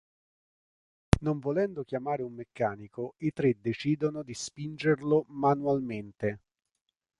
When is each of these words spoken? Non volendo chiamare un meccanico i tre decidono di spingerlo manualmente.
Non 1.19 1.37
volendo 1.37 1.83
chiamare 1.83 2.23
un 2.23 2.33
meccanico 2.33 3.13
i 3.17 3.31
tre 3.33 3.59
decidono 3.61 4.23
di 4.23 4.33
spingerlo 4.33 5.25
manualmente. 5.27 6.39